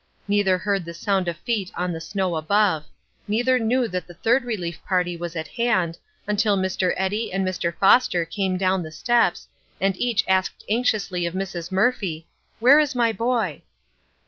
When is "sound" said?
0.95-1.27